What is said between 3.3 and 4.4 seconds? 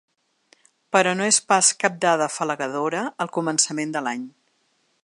començament de l’any.